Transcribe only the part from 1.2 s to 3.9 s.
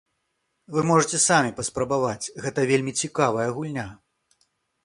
самі паспрабаваць, гэта вельмі цікавая гульня!